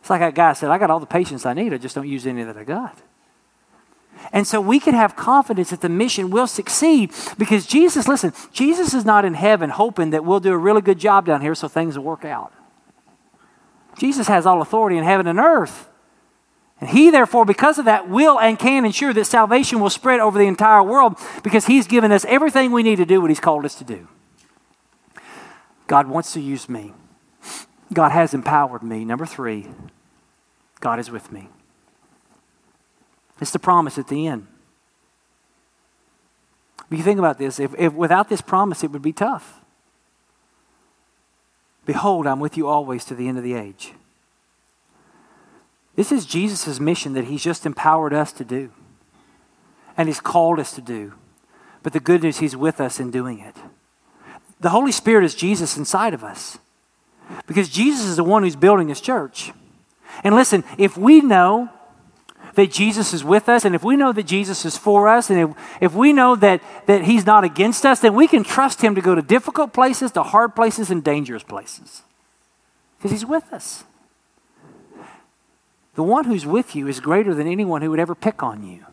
[0.00, 2.08] It's like that guy said, I got all the patience I need, I just don't
[2.08, 2.98] use any that I got.
[4.32, 8.94] And so we can have confidence that the mission will succeed because Jesus, listen, Jesus
[8.94, 11.68] is not in heaven hoping that we'll do a really good job down here so
[11.68, 12.52] things will work out.
[13.98, 15.88] Jesus has all authority in heaven and earth.
[16.80, 20.38] And he, therefore, because of that, will and can ensure that salvation will spread over
[20.38, 23.64] the entire world because he's given us everything we need to do what he's called
[23.64, 24.08] us to do.
[25.86, 26.92] God wants to use me.
[27.92, 29.04] God has empowered me.
[29.04, 29.68] Number three,
[30.80, 31.48] God is with me.
[33.40, 34.46] It's the promise at the end.
[36.90, 39.64] If you think about this, if, if without this promise, it would be tough.
[41.86, 43.92] Behold, I'm with you always to the end of the age.
[45.96, 48.70] This is Jesus' mission that he's just empowered us to do
[49.96, 51.14] and he's called us to do.
[51.82, 53.56] But the good news, he's with us in doing it.
[54.60, 56.58] The Holy Spirit is Jesus inside of us
[57.46, 59.52] because Jesus is the one who's building his church.
[60.22, 61.70] And listen, if we know
[62.54, 65.40] that Jesus is with us, and if we know that Jesus is for us, and
[65.40, 68.94] if, if we know that, that He's not against us, then we can trust Him
[68.94, 72.02] to go to difficult places, to hard places, and dangerous places.
[72.98, 73.84] Because He's with us.
[75.94, 78.84] The one who's with you is greater than anyone who would ever pick on you.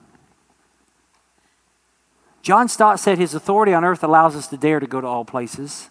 [2.41, 5.25] John Stott said his authority on earth allows us to dare to go to all
[5.25, 5.89] places.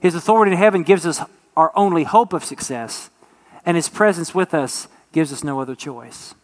[0.00, 1.20] His authority in heaven gives us
[1.56, 3.10] our only hope of success,
[3.64, 6.34] and his presence with us gives us no other choice.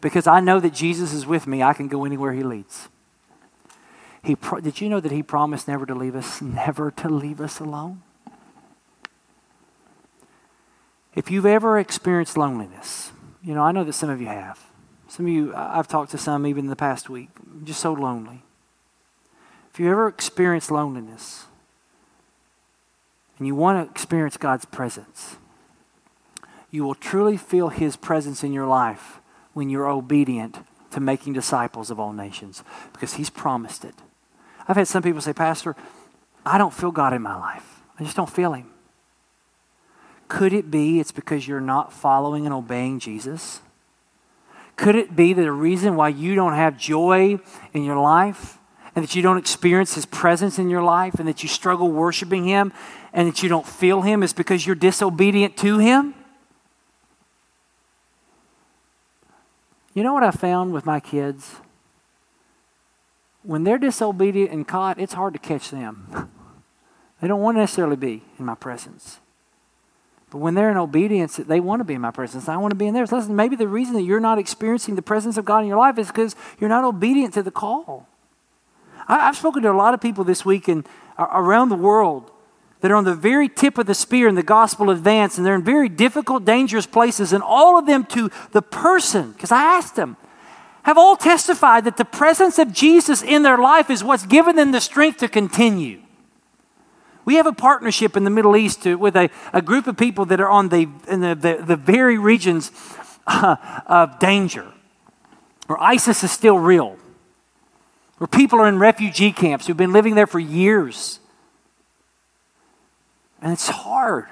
[0.00, 2.88] Because I know that Jesus is with me, I can go anywhere He leads.
[4.22, 7.40] He pro- did you know that He promised never to leave us, never to leave
[7.40, 8.02] us alone?
[11.14, 14.60] If you've ever experienced loneliness, you know, I know that some of you have.
[15.08, 17.30] Some of you, I've talked to some even in the past week,
[17.64, 18.42] just so lonely.
[19.72, 21.46] If you ever experienced loneliness
[23.38, 25.36] and you want to experience God's presence,
[26.70, 29.20] you will truly feel His presence in your life
[29.56, 30.58] when you're obedient
[30.90, 33.94] to making disciples of all nations because He's promised it.
[34.68, 35.74] I've had some people say, Pastor,
[36.44, 37.80] I don't feel God in my life.
[37.98, 38.68] I just don't feel Him.
[40.28, 43.62] Could it be it's because you're not following and obeying Jesus?
[44.76, 47.38] Could it be that the reason why you don't have joy
[47.72, 48.58] in your life
[48.94, 52.44] and that you don't experience His presence in your life and that you struggle worshiping
[52.44, 52.74] Him
[53.14, 56.14] and that you don't feel Him is because you're disobedient to Him?
[59.96, 61.54] You know what I found with my kids?
[63.42, 66.30] When they're disobedient and caught, it's hard to catch them.
[67.22, 69.20] they don't want to necessarily be in my presence.
[70.30, 72.46] But when they're in obedience, they want to be in my presence.
[72.46, 73.10] I want to be in theirs.
[73.10, 75.96] Listen, maybe the reason that you're not experiencing the presence of God in your life
[75.96, 78.06] is because you're not obedient to the call.
[79.08, 80.86] I, have spoken to a lot of people this week and
[81.18, 82.30] around the world
[82.80, 85.54] that are on the very tip of the spear in the gospel advance, and they're
[85.54, 89.96] in very difficult, dangerous places, and all of them to the person, because I asked
[89.96, 90.16] them,
[90.82, 94.70] have all testified that the presence of Jesus in their life is what's given them
[94.70, 96.00] the strength to continue.
[97.24, 100.26] We have a partnership in the Middle East to, with a, a group of people
[100.26, 102.70] that are on the, in the, the, the very regions
[103.26, 103.56] uh,
[103.86, 104.72] of danger,
[105.66, 106.96] where ISIS is still real,
[108.18, 111.18] where people are in refugee camps who've been living there for years
[113.40, 114.26] and it's hard.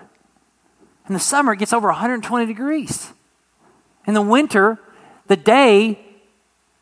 [1.09, 3.13] In the summer, it gets over 120 degrees.
[4.07, 4.79] In the winter,
[5.27, 5.99] the day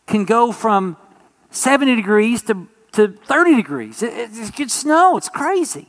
[0.07, 0.97] can go from
[1.51, 4.03] 70 degrees to, to 30 degrees.
[4.03, 5.17] It, it, it gets snow.
[5.17, 5.89] It's crazy.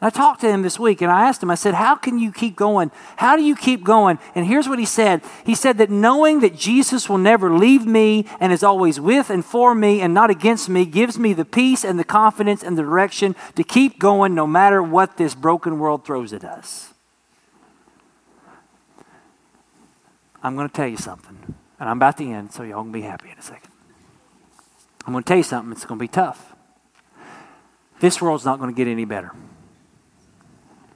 [0.00, 2.30] I talked to him this week and I asked him, I said, How can you
[2.30, 2.92] keep going?
[3.16, 4.20] How do you keep going?
[4.36, 8.24] And here's what he said He said that knowing that Jesus will never leave me
[8.38, 11.84] and is always with and for me and not against me gives me the peace
[11.84, 16.04] and the confidence and the direction to keep going no matter what this broken world
[16.04, 16.94] throws at us.
[20.40, 23.02] I'm going to tell you something, and I'm about to end, so y'all can be
[23.02, 23.72] happy in a second.
[25.04, 26.54] I'm going to tell you something, it's going to be tough.
[27.98, 29.32] This world's not going to get any better.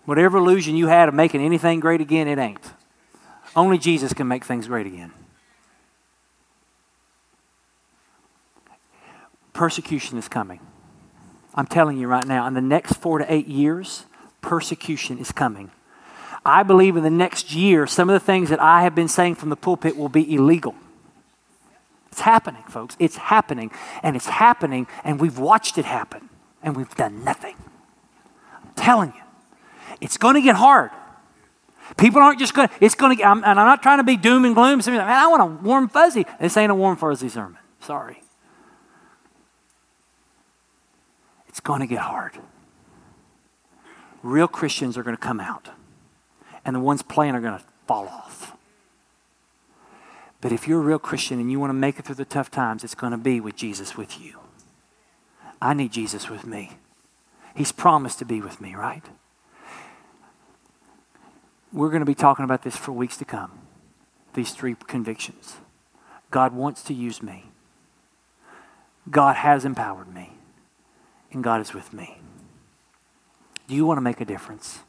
[0.04, 2.72] Whatever illusion you had of making anything great again, it ain't.
[3.54, 5.12] Only Jesus can make things great again.
[9.52, 10.60] Persecution is coming.
[11.54, 14.06] I'm telling you right now, in the next four to eight years,
[14.40, 15.70] persecution is coming.
[16.44, 19.36] I believe in the next year, some of the things that I have been saying
[19.36, 20.74] from the pulpit will be illegal.
[22.10, 22.96] It's happening, folks.
[22.98, 23.70] It's happening.
[24.02, 26.28] And it's happening, and we've watched it happen,
[26.62, 27.54] and we've done nothing.
[28.62, 29.21] I'm telling you.
[30.02, 30.90] It's going to get hard.
[31.96, 34.16] People aren't just going to, it's going to, get, and I'm not trying to be
[34.16, 34.78] doom and gloom.
[34.78, 36.26] Like, man, I want a warm fuzzy.
[36.40, 37.58] This ain't a warm fuzzy sermon.
[37.80, 38.20] Sorry.
[41.48, 42.36] It's going to get hard.
[44.24, 45.68] Real Christians are going to come out,
[46.64, 48.56] and the ones playing are going to fall off.
[50.40, 52.50] But if you're a real Christian and you want to make it through the tough
[52.50, 54.40] times, it's going to be with Jesus with you.
[55.60, 56.72] I need Jesus with me.
[57.54, 59.04] He's promised to be with me, right?
[61.72, 63.60] We're going to be talking about this for weeks to come.
[64.34, 65.56] These three convictions.
[66.30, 67.46] God wants to use me.
[69.10, 70.32] God has empowered me.
[71.32, 72.18] And God is with me.
[73.66, 74.80] Do you want to make a difference?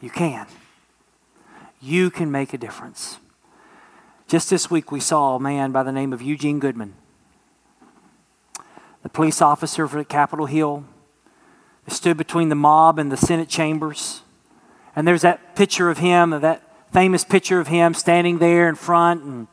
[0.00, 0.46] You can.
[1.80, 3.18] You can make a difference.
[4.26, 6.94] Just this week, we saw a man by the name of Eugene Goodman,
[9.02, 10.84] the police officer for Capitol Hill,
[11.86, 14.22] stood between the mob and the Senate chambers.
[14.96, 19.24] And there's that picture of him, that famous picture of him standing there in front
[19.24, 19.48] and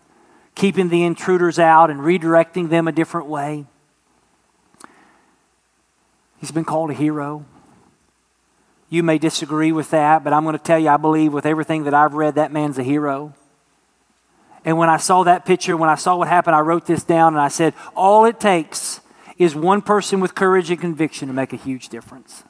[0.53, 3.65] keeping the intruders out and redirecting them a different way.
[6.39, 7.45] He's been called a hero.
[8.89, 11.85] You may disagree with that, but I'm going to tell you, I believe with everything
[11.85, 13.33] that I've read, that man's a hero.
[14.65, 17.33] And when I saw that picture, when I saw what happened, I wrote this down
[17.33, 19.01] and I said, all it takes
[19.37, 22.43] is one person with courage and conviction to make a huge difference.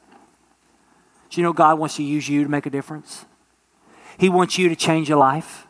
[1.32, 3.24] Do you know God wants to use you to make a difference?
[4.18, 5.66] He wants you to change your life.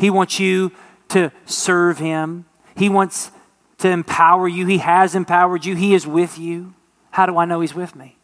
[0.00, 0.72] He wants you
[1.10, 2.44] to serve Him.
[2.76, 3.30] He wants
[3.78, 4.66] to empower you.
[4.66, 5.76] He has empowered you.
[5.76, 6.74] He is with you.
[7.12, 8.18] How do I know He's with me?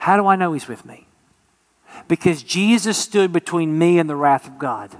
[0.00, 1.06] How do I know He's with me?
[2.06, 4.94] Because Jesus stood between me and the wrath of God.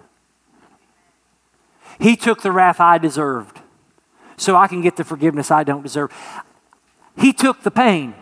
[2.01, 3.61] He took the wrath I deserved
[4.39, 6.11] so I can get the forgiveness I don't deserve.
[7.15, 8.15] He took the pain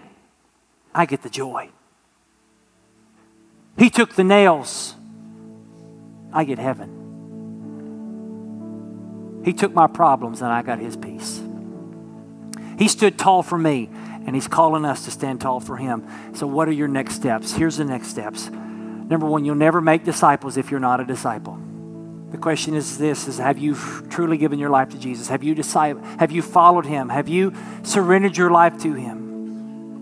[0.95, 1.70] I get the joy.
[3.78, 4.95] He took the nails,
[6.32, 7.01] I get heaven.
[9.45, 11.43] He took my problems and I got his peace.
[12.78, 13.88] He stood tall for me
[14.26, 16.07] and he's calling us to stand tall for him.
[16.34, 17.53] So, what are your next steps?
[17.53, 18.51] Here's the next steps.
[18.51, 21.59] Number one, you'll never make disciples if you're not a disciple.
[22.30, 23.74] The question is this is have you
[24.09, 25.28] truly given your life to Jesus?
[25.28, 27.09] Have you decided, have you followed him?
[27.09, 29.30] Have you surrendered your life to him?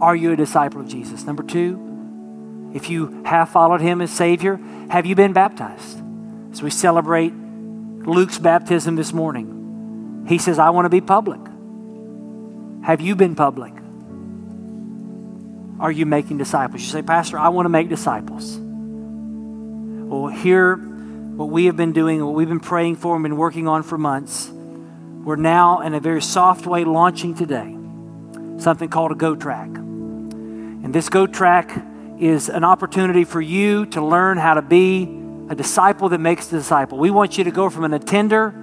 [0.00, 1.24] Are you a disciple of Jesus?
[1.24, 6.02] Number two, if you have followed him as Savior, have you been baptized?
[6.52, 11.40] As we celebrate Luke's baptism this morning, he says, I want to be public.
[12.84, 13.72] Have you been public?
[15.80, 16.82] Are you making disciples?
[16.82, 18.56] You say, Pastor, I want to make disciples.
[18.56, 23.66] Well, here, what we have been doing, what we've been praying for and been working
[23.66, 27.74] on for months, we're now in a very soft way launching today
[28.58, 29.68] something called a Go Track.
[30.88, 31.84] And this Go Track
[32.18, 35.02] is an opportunity for you to learn how to be
[35.50, 36.96] a disciple that makes a disciple.
[36.96, 38.54] We want you to go from an attender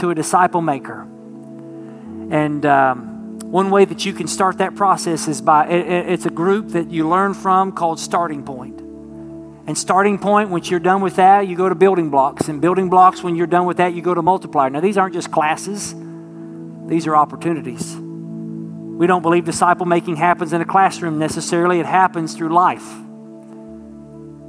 [0.00, 1.02] to a disciple maker.
[1.02, 6.30] And um, one way that you can start that process is by it, it's a
[6.30, 8.80] group that you learn from called Starting Point.
[8.80, 12.48] And starting point, once you're done with that, you go to building blocks.
[12.48, 14.68] And building blocks, when you're done with that, you go to multiplier.
[14.68, 15.94] Now, these aren't just classes,
[16.88, 18.07] these are opportunities.
[18.98, 22.84] We don't believe disciple making happens in a classroom necessarily, it happens through life.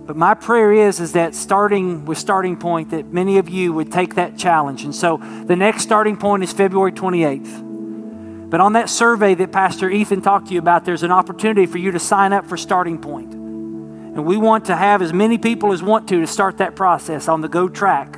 [0.08, 3.92] But my prayer is, is that starting with starting point, that many of you would
[3.92, 4.84] take that challenge.
[4.84, 8.50] And so the next starting point is February 28th.
[8.50, 11.78] But on that survey that Pastor Ethan talked to you about, there's an opportunity for
[11.78, 13.32] you to sign up for starting point.
[13.32, 17.28] And we want to have as many people as want to to start that process
[17.28, 18.14] on the go track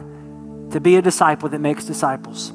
[0.70, 2.54] to be a disciple that makes disciples.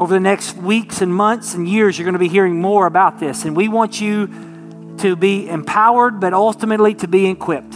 [0.00, 3.20] Over the next weeks and months and years, you're going to be hearing more about
[3.20, 3.44] this.
[3.44, 7.74] And we want you to be empowered, but ultimately to be equipped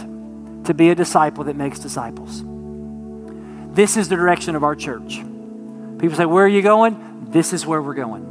[0.65, 2.43] to be a disciple that makes disciples.
[3.75, 5.17] This is the direction of our church.
[5.99, 7.27] People say, Where are you going?
[7.29, 8.23] This is where we're going.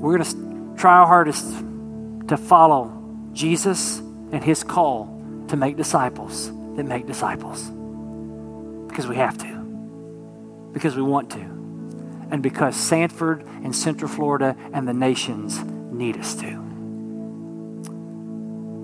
[0.00, 1.44] We're going to try our hardest
[2.28, 2.92] to follow
[3.34, 7.62] Jesus and his call to make disciples that make disciples
[8.88, 9.55] because we have to
[10.76, 16.34] because we want to, and because Sanford and Central Florida and the nations need us
[16.34, 16.50] to.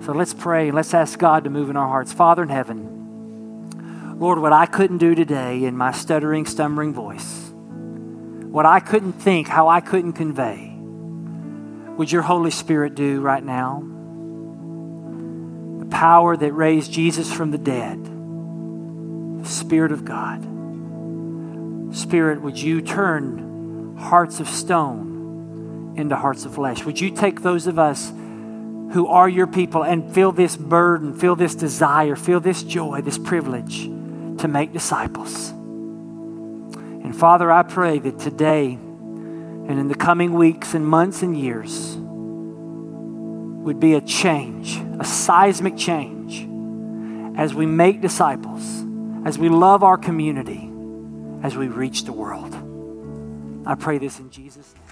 [0.03, 2.11] So let's pray and let's ask God to move in our hearts.
[2.11, 8.65] Father in heaven, Lord, what I couldn't do today in my stuttering, stumbling voice, what
[8.65, 10.75] I couldn't think, how I couldn't convey,
[11.95, 13.83] would your Holy Spirit do right now?
[15.77, 18.03] The power that raised Jesus from the dead,
[19.43, 20.52] the Spirit of God
[21.93, 26.83] Spirit, would you turn hearts of stone into hearts of flesh?
[26.83, 28.11] Would you take those of us
[28.93, 33.17] who are your people and feel this burden, feel this desire, feel this joy, this
[33.17, 35.49] privilege to make disciples.
[35.49, 41.95] And Father, I pray that today and in the coming weeks and months and years
[41.97, 46.47] would be a change, a seismic change,
[47.35, 48.83] as we make disciples,
[49.25, 50.69] as we love our community,
[51.43, 52.55] as we reach the world.
[53.67, 54.83] I pray this in Jesus' name.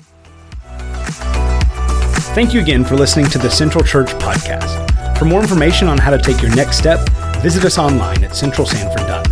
[2.33, 5.17] Thank you again for listening to the Central Church podcast.
[5.17, 6.99] For more information on how to take your next step,
[7.41, 9.30] visit us online at centralsanford.net.